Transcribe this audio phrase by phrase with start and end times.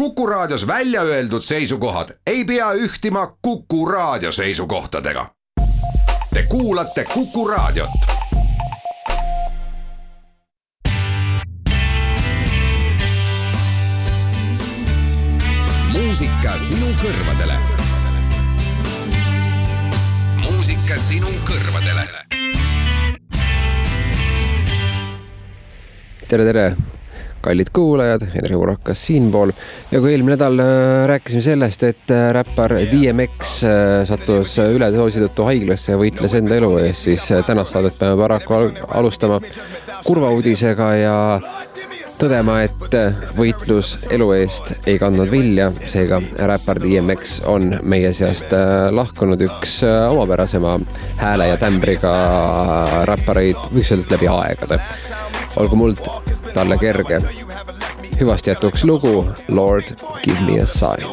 [0.00, 5.30] Kuku Raadios välja öeldud seisukohad ei pea ühtima Kuku Raadio seisukohtadega.
[6.34, 7.90] Te kuulate Kuku Raadiot.
[15.92, 17.54] muusika sinu kõrvadele.
[20.36, 22.08] muusika sinu kõrvadele.
[26.28, 26.76] tere, tere,
[27.40, 29.52] kallid kuulajad, Henri Urakas siinpool
[29.90, 35.46] ja kui eelmine nädal äh, rääkisime sellest, et äh, räppar DMX äh, sattus üledoosi tõttu
[35.48, 38.58] haiglasse ja võitles enda elu eest, siis tänast saadet peame paraku
[38.88, 39.40] alustama
[40.04, 41.16] kurva uudisega ja
[42.20, 42.96] tõdema, et
[43.38, 46.20] võitlus elu eest ei kandnud vilja, seega
[46.50, 48.52] räppar DMX on meie seast
[48.92, 50.76] lahkunud üks omapärasema
[51.22, 52.12] hääle ja tämbriga
[53.08, 54.82] räppareid, võiks öelda, et läbi aegade.
[55.56, 56.04] olgu muld
[56.54, 57.20] talle kerge.
[58.20, 59.84] hüvast jätuks lugu Lord,
[60.22, 61.04] give me a sign.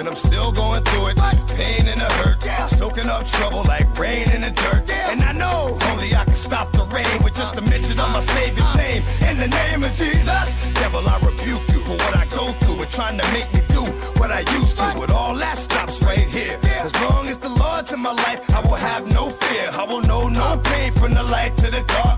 [0.00, 1.16] and I'm still going through it.
[1.56, 2.42] Pain and a hurt,
[2.78, 4.90] soaking up trouble like rain in the dirt.
[5.10, 8.20] And I know only I can stop the rain with just a mention of my
[8.20, 9.02] Savior's name.
[9.28, 10.46] In the name of Jesus,
[10.80, 13.82] devil, I rebuke you for what I go through and trying to make me do
[14.18, 14.86] what I used to.
[14.96, 16.58] But all that stops right here.
[16.80, 19.70] As long as the Lord's in my life, I will have no fear.
[19.74, 22.09] I will know no pain from the light to the dark.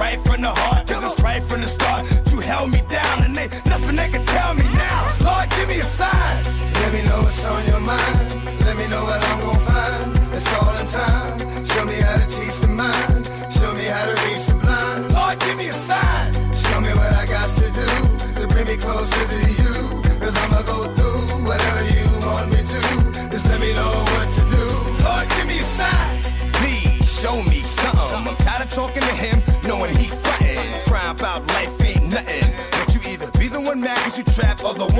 [0.00, 0.88] Right from the heart.
[0.88, 2.06] Cause it's right from the start.
[2.32, 2.79] You held me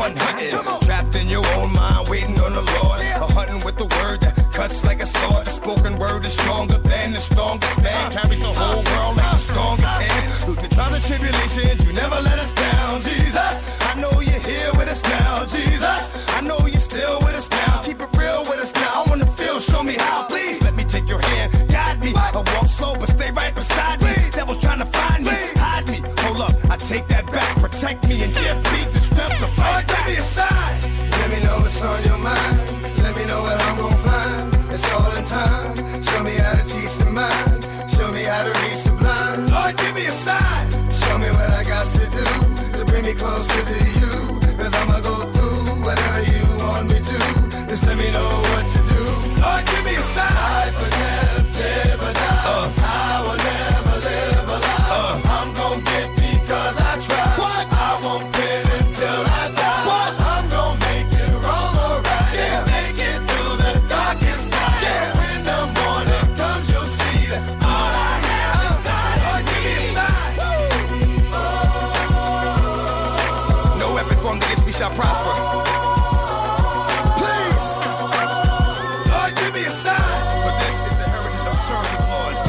[0.01, 0.51] 100.
[0.51, 0.80] Come on.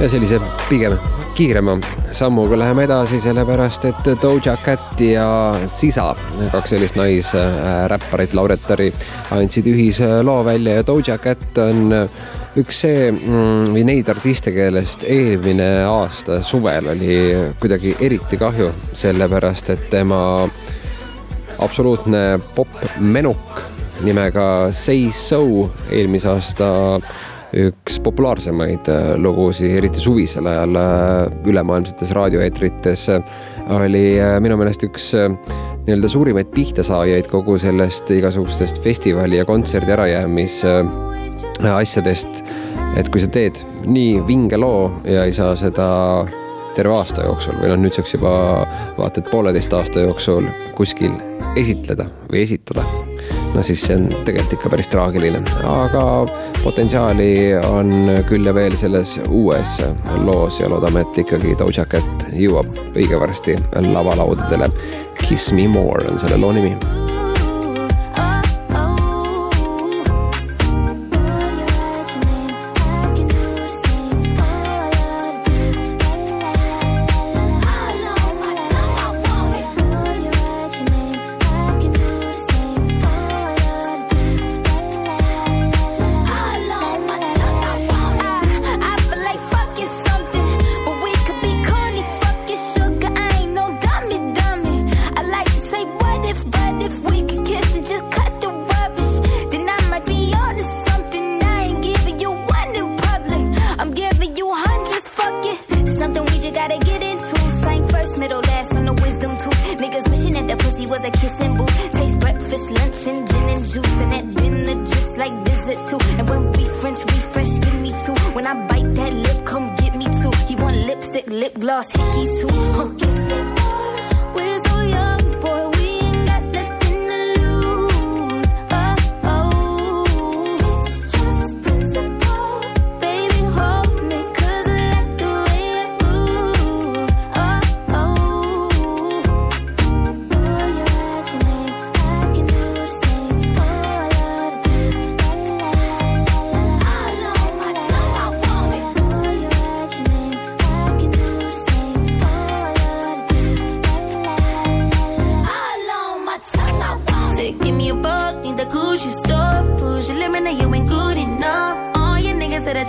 [0.02, 0.40] Ja sellise
[0.70, 0.96] pigem
[1.38, 1.76] kiirema
[2.12, 2.58] sammuga.
[2.58, 5.28] Läheme edasi, sellepärast et Doja Cat ja
[5.70, 6.08] Sisa,
[6.52, 8.90] kaks sellist naisräpparit, lauretari,
[9.36, 11.94] andsid ühisloo välja ja Doja Cat on
[12.58, 17.18] üks see mm, või neid artiste, kellest eelmine aasta suvel oli
[17.62, 20.22] kuidagi eriti kahju, sellepärast et tema
[21.62, 23.68] absoluutne popmenuk
[24.02, 26.72] nimega Say So eelmise aasta
[27.58, 33.08] üks populaarsemaid äh, lugusid, eriti suvisel ajal äh, ülemaailmsetes raadioeetrites,
[33.76, 35.12] oli äh, minu meelest üks
[35.82, 40.62] nii-öelda suurimaid pihtasaajaid kogu sellest igasugustest festivali ja kontserdi ärajäämis
[41.72, 42.44] asjadest.
[42.98, 45.88] et kui sa teed nii vinge loo ja ei saa seda
[46.76, 48.34] terve aasta jooksul või noh, nüüdseks juba
[49.00, 51.16] vaata et pooleteist aasta jooksul kuskil
[51.56, 52.86] esitleda või esitada
[53.56, 56.04] no siis see on tegelikult ikka päris traagiline, aga
[56.64, 57.32] potentsiaali
[57.68, 57.94] on
[58.30, 59.78] küll ja veel selles uues
[60.26, 63.58] loos ja loodame, et ikkagi Doja Cat jõuab õige varsti
[63.92, 64.72] lavalaudadele.
[65.28, 67.11] Kiss me more on selle loo nimi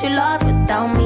[0.02, 1.01] you lost without me.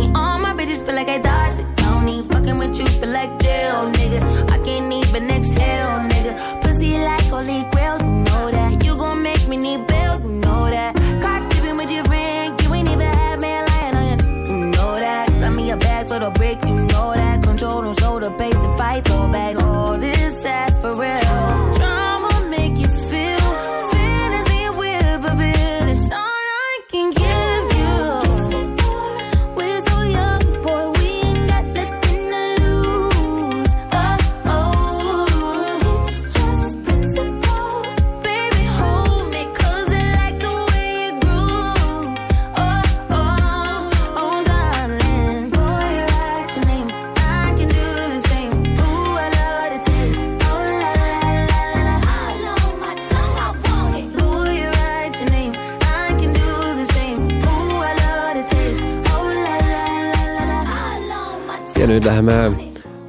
[62.26, 62.56] oleme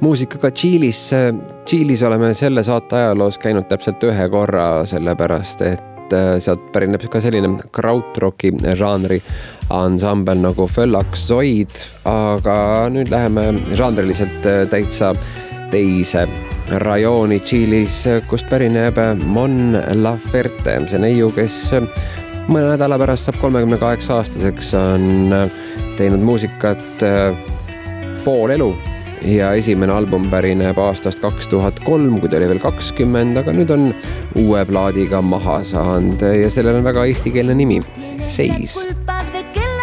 [0.00, 1.10] muusikaga Tšiilis.
[1.64, 7.18] Tšiilis oleme selle saate ajaloos käinud täpselt ühe korra, sellepärast et äh, sealt pärineb ka
[7.20, 9.18] selline krautroki žanri
[9.74, 15.14] ansambel nagu Föllaks Zoid, aga nüüd läheme žanriliselt äh, täitsa
[15.72, 16.28] teise
[16.70, 21.88] rajooni Tšiilis, kust pärineb Mon Laferte, see neiu, kes äh,
[22.46, 25.34] mõne nädala pärast saab kolmekümne kaheksa aastaseks, on
[25.98, 27.02] teinud muusikat
[28.22, 28.70] pool elu
[29.22, 33.72] ja esimene album pärineb aastast kaks tuhat kolm, kui ta oli veel kakskümmend, aga nüüd
[33.74, 33.88] on
[34.38, 37.80] uue plaadiga maha saanud ja sellel on väga eestikeelne nimi,
[38.22, 38.78] Seis.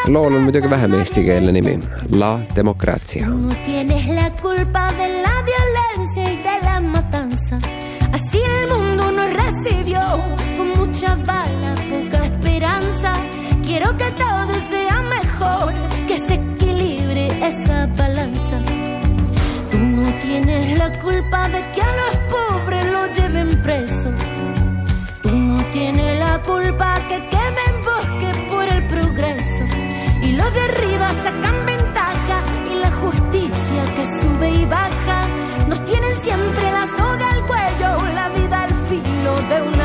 [0.08, 1.80] lool on muidugi vähem eestikeelne nimi,
[2.12, 3.28] La Democracia.
[13.66, 15.74] Quiero que todo sea mejor,
[16.08, 18.05] que se equilibre esa paz.
[20.88, 24.10] la culpa de que a los pobres los lleven preso.
[25.24, 29.64] Tú no tienes la culpa que quemen bosques por el progreso.
[30.22, 32.38] Y los de arriba sacan ventaja
[32.72, 35.20] y la justicia que sube y baja
[35.68, 39.85] nos tienen siempre la soga al cuello, la vida al filo de una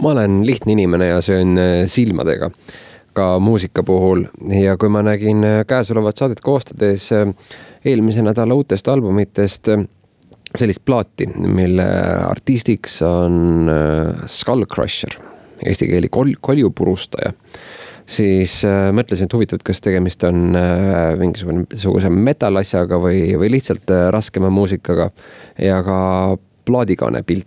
[0.00, 2.50] ma olen lihtne inimene ja söön äh, silmadega
[3.12, 4.24] ka muusika puhul.
[4.62, 7.32] Ja kui ma nägin äh, käesolevat saadet koostades äh,
[7.84, 9.72] eelmise nädala uutest albumitest
[10.58, 11.84] sellist plaati, mille
[12.26, 13.68] artistiks on
[14.26, 15.12] Skull Crusher,
[15.62, 17.30] eesti keeli kol-, koljupurustaja,
[18.02, 20.58] siis mõtlesin, et huvitav, et kas tegemist on
[21.22, 25.06] mingisuguse metal-asjaga või, või lihtsalt raskema muusikaga.
[25.62, 26.00] Ja ka
[26.66, 27.46] plaadikaane pilt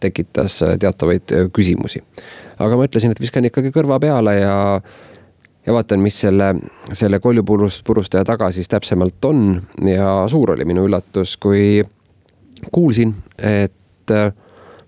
[0.00, 2.02] tekitas teatavaid küsimusi.
[2.58, 4.56] aga ma ütlesin, et viskan ikkagi kõrva peale ja,
[5.66, 6.54] ja vaatan, mis selle,
[6.92, 11.82] selle koljupurust, purustaja taga siis täpsemalt on ja suur oli minu üllatus, kui
[12.72, 14.12] kuulsin, et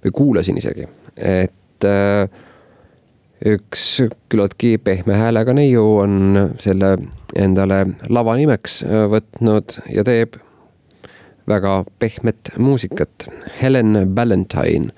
[0.06, 1.86] või kuulasin isegi, et
[3.46, 3.84] üks
[4.32, 6.96] küllaltki pehme häälega neiu on selle
[7.36, 8.80] endale lava nimeks
[9.12, 10.38] võtnud ja teeb
[11.48, 13.28] väga pehmet muusikat.
[13.62, 14.90] Helen Valentine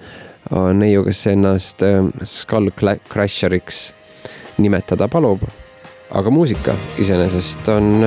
[0.50, 1.82] on neiu, kes ennast
[2.24, 2.70] Skull
[3.08, 3.92] Crasheriks
[4.58, 5.42] nimetada palub.
[6.10, 8.04] aga muusika iseenesest on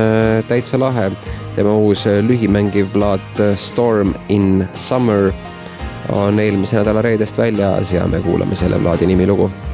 [0.47, 1.11] täitsa lahe.
[1.55, 5.31] tema uus lühimängiv plaat Storm in Summer
[6.09, 9.70] on eelmise nädala reedest väljas ja me kuulame selle plaadi nimilugu How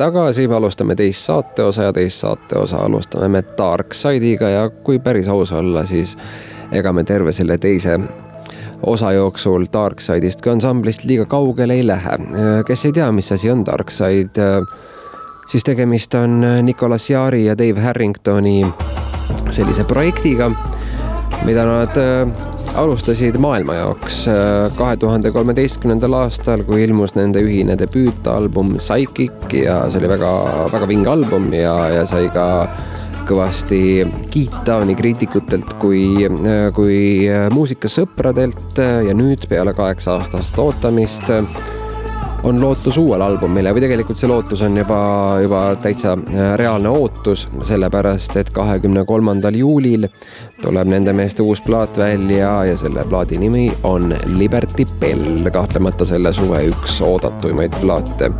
[0.00, 5.28] tagasi, me alustame teist saateosa ja teist saateosa alustame me Dark Side'iga ja kui päris
[5.28, 6.16] aus olla, siis
[6.72, 7.98] ega me terve selle teise
[8.86, 12.16] osa jooksul Darkside'ist kui ansamblist liiga kaugele ei lähe.
[12.66, 14.48] kes ei tea, mis asi on Darkside,
[15.48, 18.64] siis tegemist on Nicolas Jaari ja Dave Harringtoni
[19.50, 20.50] sellise projektiga,
[21.46, 21.96] mida nad
[22.78, 29.82] alustasid maailma jaoks äh, kahe tuhande kolmeteistkümnendal aastal, kui ilmus nende ühine debüütalbum Psychic ja
[29.90, 30.30] see oli väga,
[30.72, 32.46] väga vinge album ja, ja sai ka
[33.30, 33.80] kõvasti
[34.32, 41.30] kiita nii kriitikutelt kui, äh, kui muusikasõpradelt ja nüüd peale kaheksa aastast ootamist
[42.42, 45.00] on lootus uuele albumile või tegelikult see lootus on juba,
[45.42, 50.08] juba täitsa äh, reaalne ootus, sellepärast et kahekümne kolmandal juulil
[50.62, 56.32] tuleb nende meeste uus plaat välja ja selle plaadi nimi on Liberty Bell, kahtlemata selle
[56.36, 58.32] suve üks oodatuimaid plaate.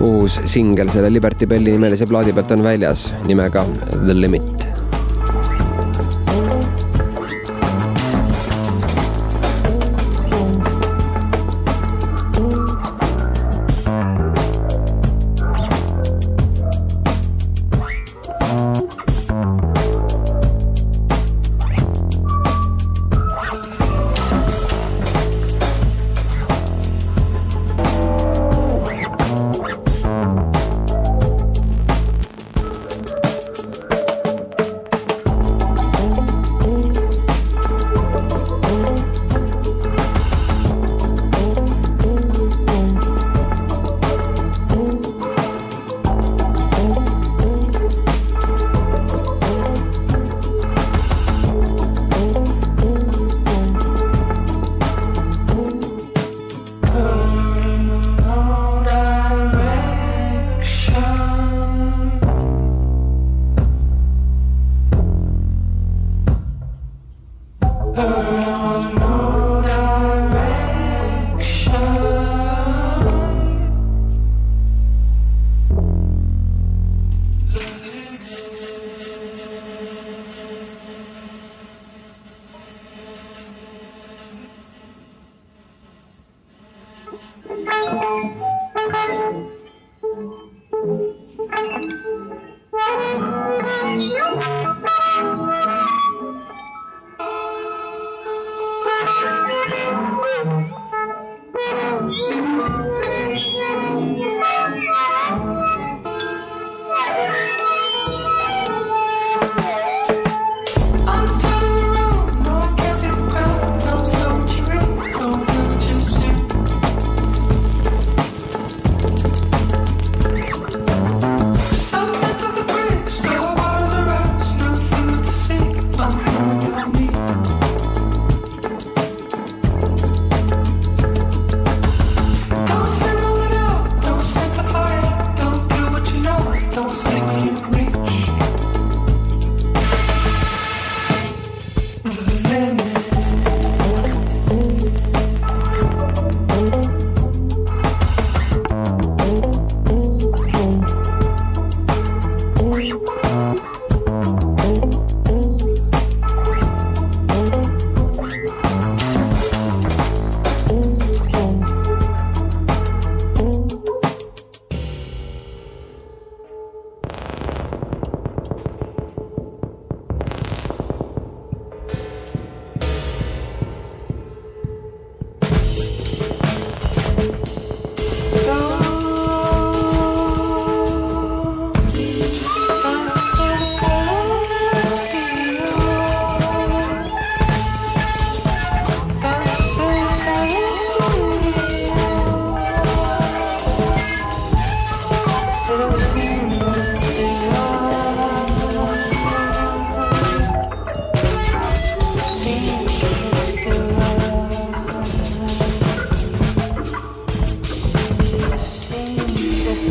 [0.00, 3.64] uus singel selle Liberty Belli nimelise plaadi pealt on väljas nimega
[4.04, 4.75] The Limit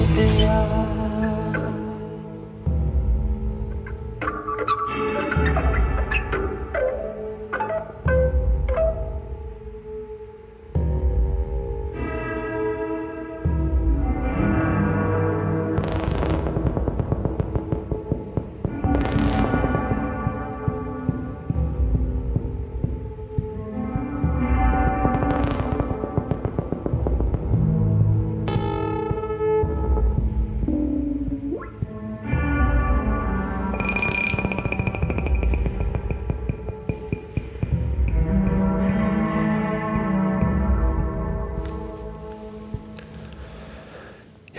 [0.04, 1.15] be.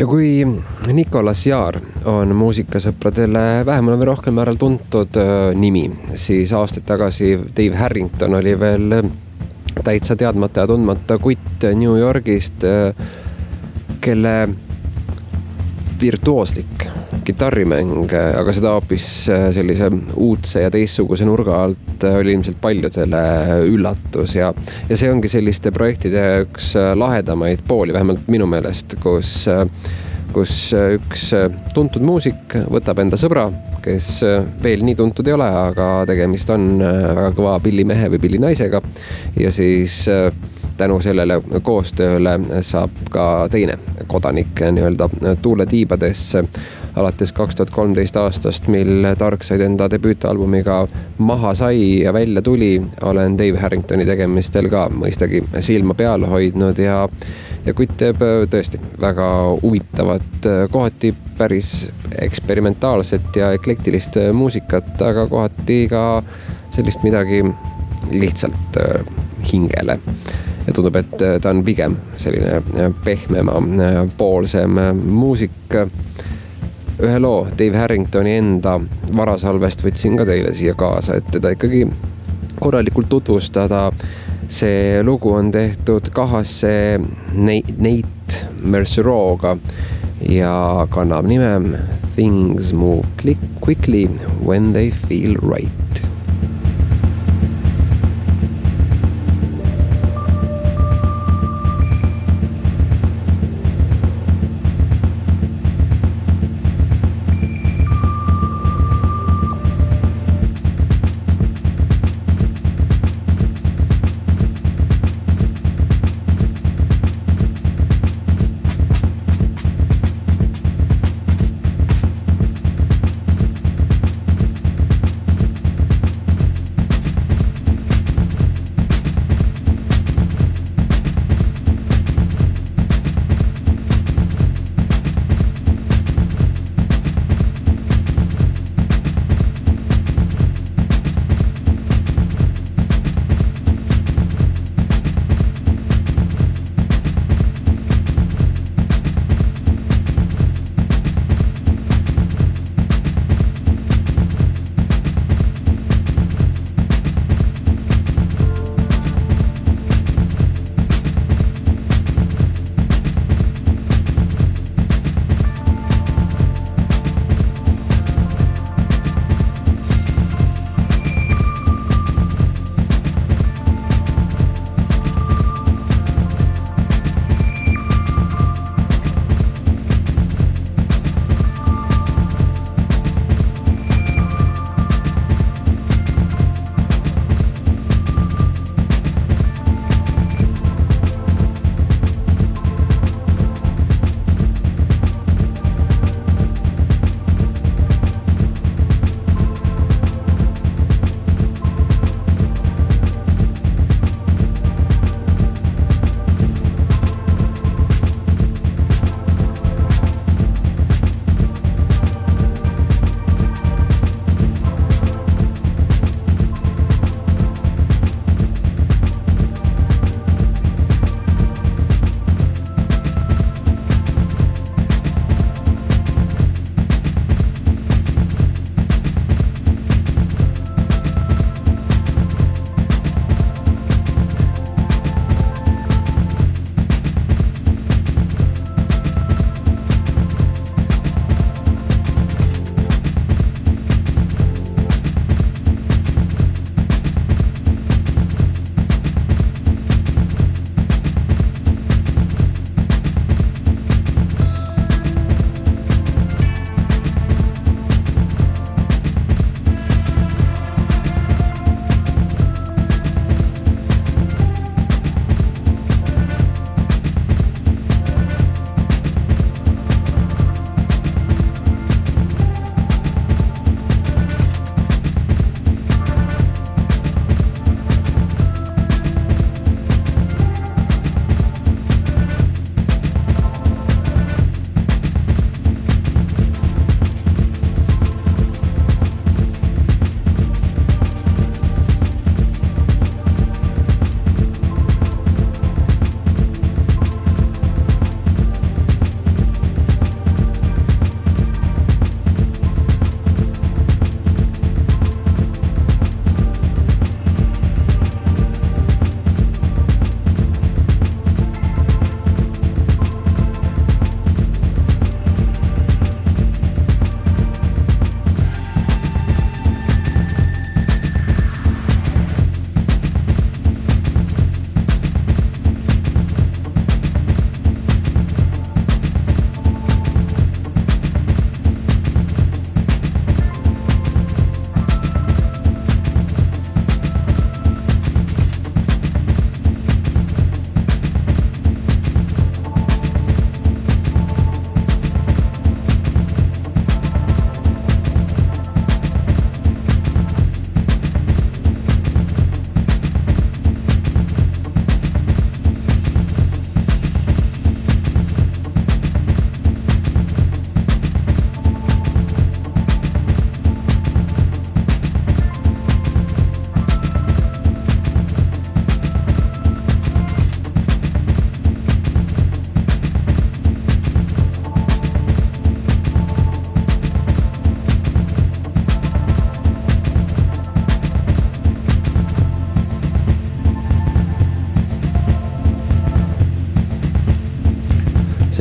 [0.07, 6.87] Ja kui Nicolas Jaar on muusikasõpradele vähemal või rohkem määral tuntud äh, nimi, siis aastaid
[6.87, 8.95] tagasi Dave Harrington oli veel
[9.83, 12.95] täitsa teadmata ja tundmata kutt New Yorgist, äh,
[14.01, 14.37] kelle
[16.03, 16.76] virtuooslik
[17.27, 19.91] kitarrimäng, aga seda hoopis äh, sellise
[20.23, 23.23] uudse ja teistsuguse nurga alt äh, oli ilmselt paljudele
[23.71, 24.53] üllatus ja,
[24.89, 29.33] ja see ongi selliste projektide üks äh, lahedamaid pooli, vähemalt minu meelest, kus,
[30.35, 31.29] kus üks
[31.75, 33.49] tuntud muusik võtab enda sõbra,
[33.85, 34.11] kes
[34.63, 38.83] veel nii tuntud ei ole, aga tegemist on väga kõva pillimehe või pillinaisega.
[39.39, 40.05] Ja siis
[40.77, 45.09] tänu sellele koostööle saab ka teine kodanik nii-öelda
[45.43, 46.45] tuule tiibadesse
[46.97, 50.87] alates kaks tuhat kolmteist aastast, mil Darkseid enda debüütalbumiga
[51.19, 57.03] maha sai ja välja tuli, olen Dave Harringtoni tegemistel ka mõistagi silma peal hoidnud ja
[57.67, 59.29] ja kutt teeb äh, tõesti väga
[59.63, 61.89] huvitavat, äh, kohati päris
[62.23, 66.05] eksperimentaalset ja eklektilist äh, muusikat, aga kohati ka
[66.77, 67.43] sellist midagi
[68.13, 68.79] lihtsalt
[69.53, 69.99] hingele
[70.67, 73.61] ja tundub, et ta on pigem selline pehmema
[74.19, 75.77] poolsem muusik
[76.97, 78.79] ühe loo Dave Harringtoni enda
[79.17, 81.85] varasalvest võtsin ka teile siia kaasa, et teda ikkagi
[82.61, 83.91] korralikult tutvustada.
[84.49, 87.01] see lugu on tehtud kahasse
[87.35, 89.57] Nate Merceroga
[90.29, 91.79] ja kannab nime
[92.15, 93.05] Things move
[93.61, 94.07] quickly
[94.41, 96.06] when they feel right.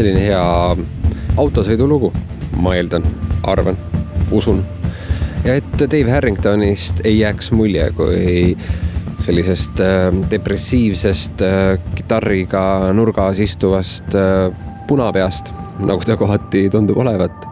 [0.06, 2.12] Selline hea autosõidulugu,
[2.62, 3.06] ma eeldan,
[3.50, 3.78] arvan,
[4.30, 4.60] usun.
[5.46, 8.54] ja et Dave Harringtonist ei jääks mulje kui
[9.26, 14.54] sellisest äh, depressiivsest äh, kitarriga nurgas istuvast äh,
[14.88, 15.50] punapeast,
[15.82, 17.48] nagu ta kohati tundub olevat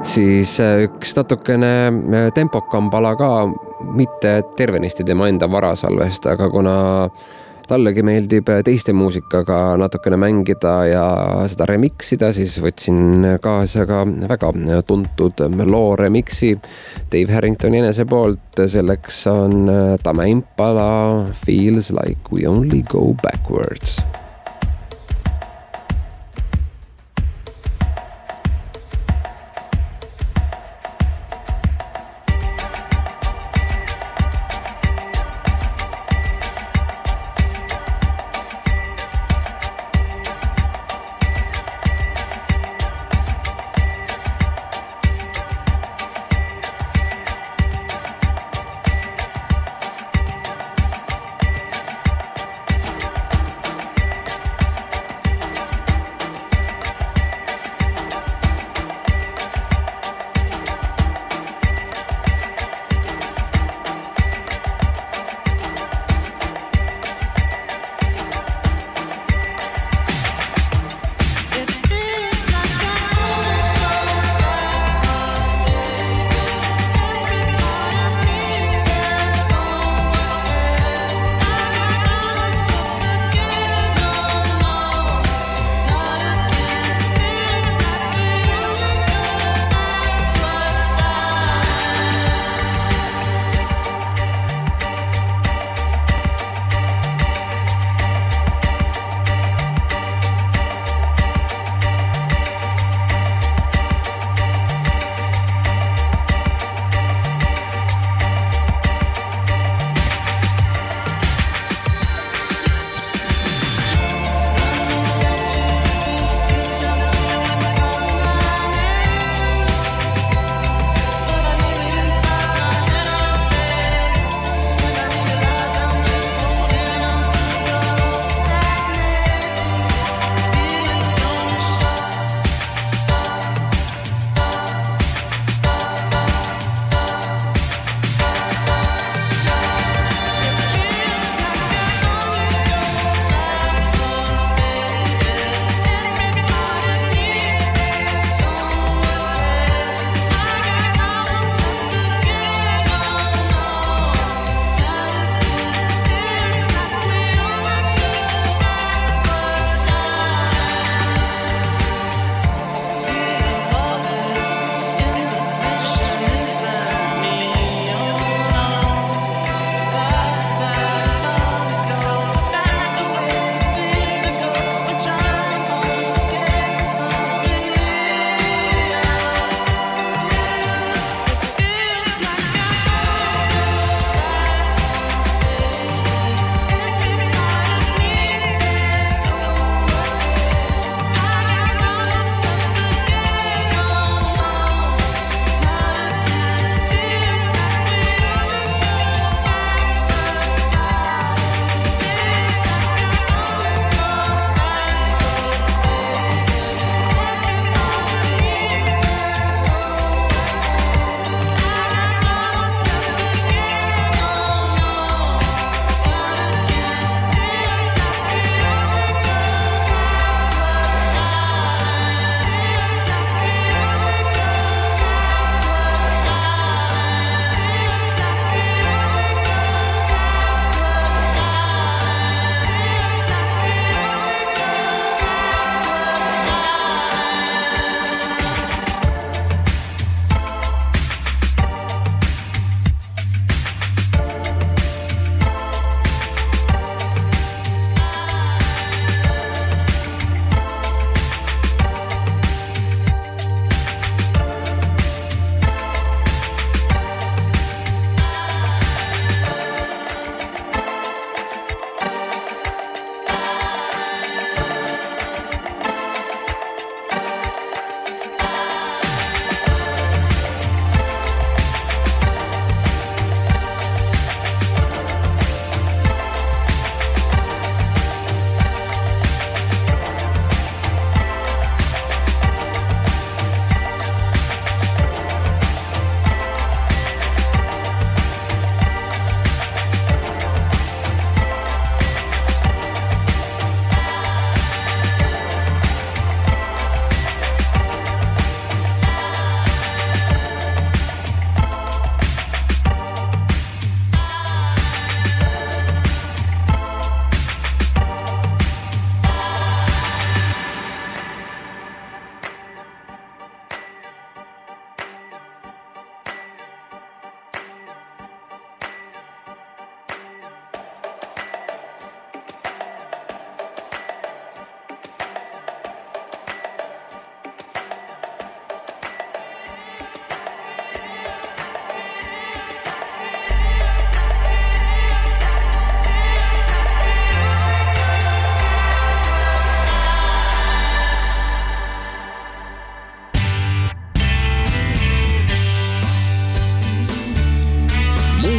[0.00, 0.56] siis
[0.88, 3.30] üks natukene tempokam pala ka,
[3.92, 6.76] mitte tervenisti tema enda varasalvest, aga kuna
[7.68, 11.04] tallegi meeldib teiste muusikaga natukene mängida ja
[11.50, 14.52] seda remix ida, siis võtsin kaasa ka väga
[14.86, 16.54] tuntud loo remix'i
[17.12, 18.40] Dave Harringtoni enese poolt.
[18.66, 19.70] selleks on
[20.02, 23.98] Tame Impala Feels like we only go backwards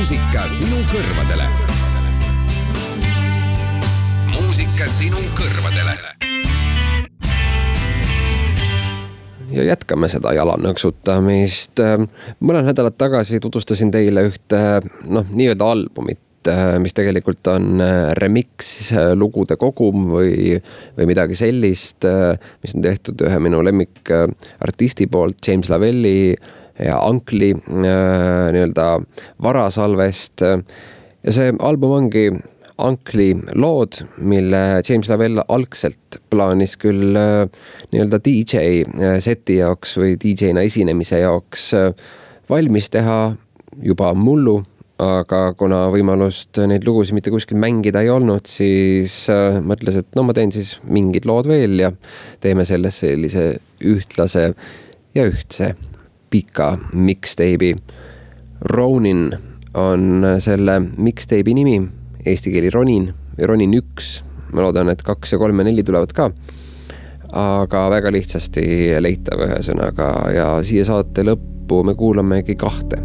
[0.05, 1.45] muusika sinu kõrvadele.
[4.29, 5.95] muusika sinu kõrvadele
[9.49, 11.81] ja jätkame seda jalanõksutamist.
[12.37, 14.59] mõned nädalad tagasi tutvustasin teile ühte
[15.09, 16.51] noh, nii-öelda albumit,
[16.85, 17.81] mis tegelikult on
[18.21, 20.59] remix lugude kogum või,
[20.99, 22.05] või midagi sellist,
[22.61, 26.35] mis on tehtud ühe minu lemmikartisti poolt, James Lavelli
[26.79, 28.89] ja Ankli nii-öelda
[29.43, 30.41] varasalvest.
[31.23, 32.29] ja see album ongi
[32.77, 37.45] Ankli lood, mille James Lavelle algselt plaanis küll äh,
[37.93, 41.93] nii-öelda DJ äh, seti jaoks või DJ-na esinemise jaoks äh,
[42.51, 43.19] valmis teha
[43.79, 44.57] juba mullu,
[44.99, 49.25] aga kuna võimalust neid lugusid mitte kuskil mängida ei olnud, siis
[49.63, 51.91] mõtles, et no ma teen siis mingid lood veel ja
[52.43, 53.49] teeme sellest sellise
[53.83, 54.49] ühtlase
[55.15, 55.73] ja ühtse
[56.29, 57.75] pika mixtape'i.
[58.61, 59.31] Ronin
[59.73, 61.79] on selle mixtape'i nimi
[62.25, 64.23] eesti keeli ronin või ronin üks.
[64.53, 66.29] ma loodan, et kaks ja kolm ja neli tulevad ka.
[67.31, 73.01] aga väga lihtsasti leitav ühesõnaga ja siia saate lõppu me kuulamegi kahte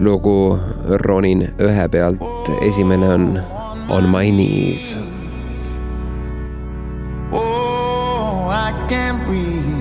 [0.00, 0.58] lugu
[1.06, 2.52] ronin ühe pealt.
[2.60, 3.26] esimene on
[3.90, 4.96] On my knees.
[7.32, 9.71] Oh, I can't breathe.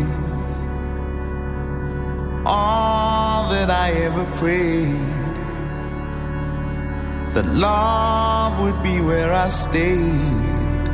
[2.46, 5.22] All that I ever prayed.
[7.34, 10.90] that love would be where I stayed.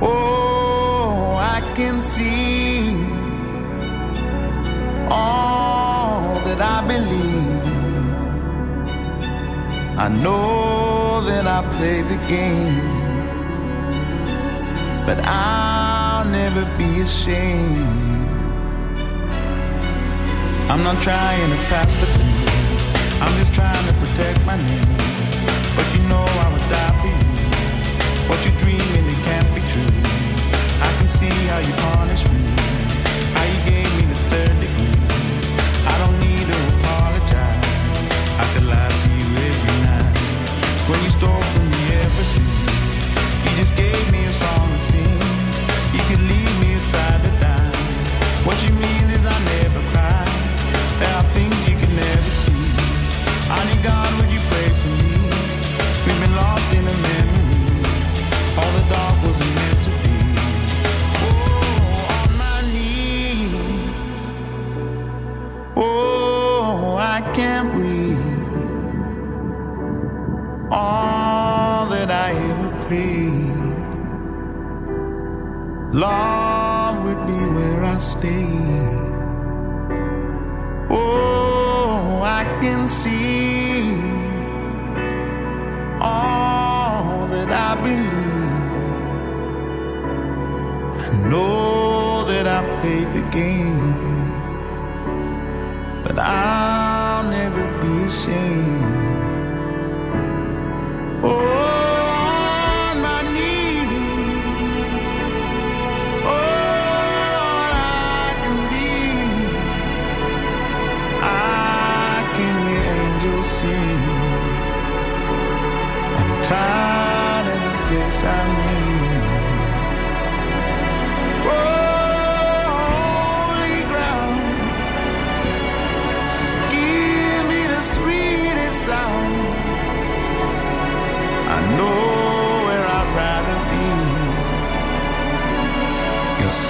[0.00, 2.96] Oh, I can see
[5.10, 7.60] all that I believe.
[9.98, 12.80] I know that I played the game,
[15.04, 18.09] but I'll never be ashamed.
[20.70, 22.46] I'm not trying to pass the blame.
[23.18, 24.94] I'm just trying to protect my name.
[25.74, 27.30] But you know I would die for you.
[28.30, 29.90] What you're dreaming, it can't be true.
[30.78, 32.38] I can see how you punish me.
[33.34, 34.94] How you gave me the third degree.
[35.90, 38.10] I don't need to apologize.
[38.38, 40.14] I could lie to you every night.
[40.86, 42.46] When you stole from me everything.
[43.42, 45.18] You just gave me a song to sing.
[45.98, 47.74] You could leave me aside to die.
[48.46, 50.49] What you mean is I never cry.
[51.00, 52.64] There are things you can never see.
[53.54, 55.14] Honey God, would you pray for me?
[56.04, 57.60] We've been lost in a memory.
[58.60, 60.18] All the dark wasn't meant to be.
[61.26, 63.54] Oh, on my knees.
[65.76, 68.18] Oh, I can't breathe.
[70.70, 73.88] All that I ever prayed.
[75.94, 79.19] Love would be where I stayed.
[80.92, 83.94] Oh, I can see
[86.00, 88.10] all that I believe.
[91.06, 94.32] I know that I played the game,
[96.02, 98.89] but I'll never be ashamed.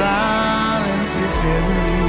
[0.00, 2.00] Silence is heavenly.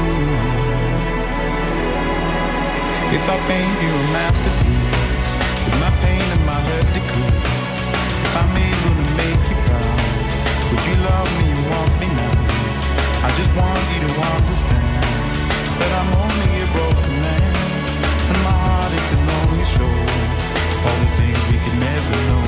[3.17, 5.29] If I paint you a masterpiece
[5.65, 7.79] with my pain and my hurt decrease,
[8.25, 9.99] if I'm able to make you proud,
[10.71, 12.37] would you love me and want me now?
[13.27, 15.03] I just want you to understand
[15.79, 17.55] that I'm only a broken man,
[18.31, 19.95] and my heart it can only show
[20.87, 22.47] all the things we could never know.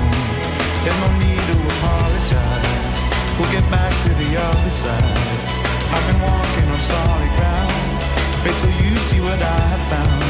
[0.87, 2.99] There's no need to apologize.
[3.35, 5.32] We'll get back to the other side.
[5.93, 7.73] I've been walking on solid ground.
[8.43, 10.23] Wait till you see what I have found.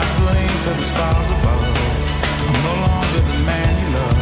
[0.00, 1.66] After laying for the stars above,
[2.48, 4.13] I'm no longer the man you loved.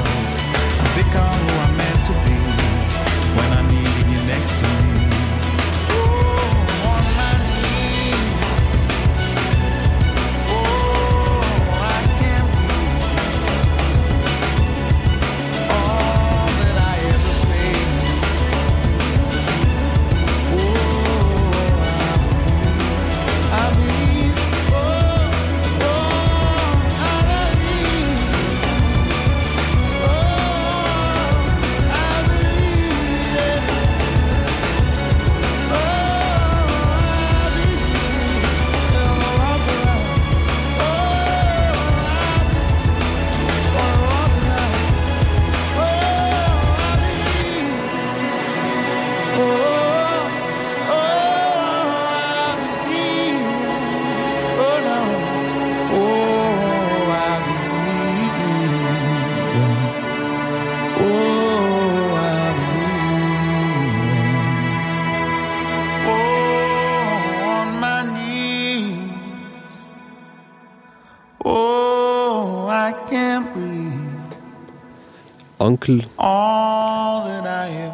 [75.73, 76.05] Uncle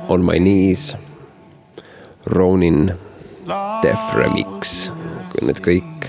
[0.09, 0.97] on my knees.
[2.26, 2.91] Ronin
[3.83, 4.91] Def Remix,
[5.47, 6.09] nüüd kõik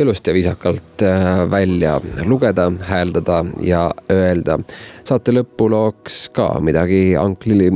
[0.00, 4.58] ilusti ja viisakalt äh, välja lugeda, hääldada ja öelda.
[5.04, 7.70] saate lõpulooks ka midagi Uncle'i,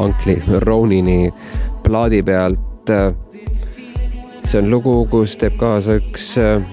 [0.00, 1.30] Uncle'i Ronini
[1.84, 2.90] plaadi pealt.
[4.44, 6.64] see on lugu, kus teeb kaasa üks äh,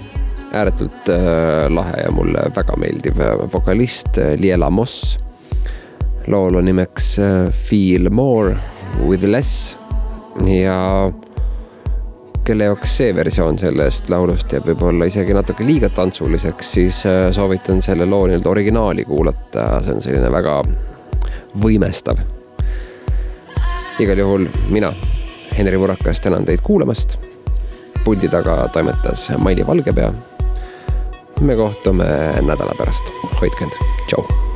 [0.52, 3.20] ääretult äh, lahe ja mulle väga meeldiv
[3.54, 5.18] vokalist Liela Moss.
[6.30, 7.18] Lool on nimeks
[7.52, 8.58] Feel more
[9.08, 9.78] with less
[10.46, 11.12] ja
[12.46, 17.02] kelle jaoks see versioon sellest laulust jääb võib-olla isegi natuke liiga tantsuliseks, siis
[17.36, 20.60] soovitan selle loo nii-öelda originaali kuulata, see on selline väga
[21.62, 22.22] võimestav.
[24.00, 24.94] igal juhul mina,
[25.58, 27.20] Henri Murakas, tänan teid kuulamast.
[28.06, 30.14] puldi taga toimetas Maili Valgepea.
[31.42, 32.06] me kohtume
[32.42, 34.49] nädala pärast, hoidke end, tšau